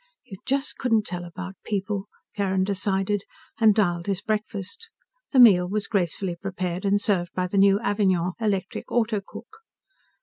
[0.25, 3.21] You just couldn't tell about people, Carrin decided,
[3.59, 4.89] and dialed his breakfast.
[5.31, 9.57] The meal was gracefully prepared and served by the new Avignon Electric Auto cook.